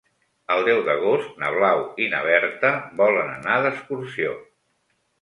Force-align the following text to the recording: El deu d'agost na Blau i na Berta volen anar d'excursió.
El 0.53 0.63
deu 0.67 0.79
d'agost 0.87 1.35
na 1.43 1.51
Blau 1.57 1.85
i 2.05 2.09
na 2.15 2.23
Berta 2.31 2.75
volen 3.05 3.33
anar 3.39 3.63
d'excursió. 3.69 4.39